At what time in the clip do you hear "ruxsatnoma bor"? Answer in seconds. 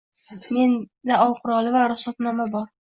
1.95-2.71